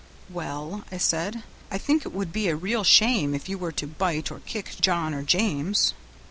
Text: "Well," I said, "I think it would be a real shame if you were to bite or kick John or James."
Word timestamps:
"Well," 0.31 0.83
I 0.91 0.97
said, 0.97 1.43
"I 1.69 1.77
think 1.77 2.07
it 2.07 2.11
would 2.11 2.33
be 2.33 2.47
a 2.47 2.55
real 2.55 2.83
shame 2.83 3.35
if 3.35 3.47
you 3.47 3.59
were 3.59 3.71
to 3.73 3.85
bite 3.85 4.31
or 4.31 4.39
kick 4.39 4.73
John 4.81 5.13
or 5.13 5.21
James." 5.21 5.93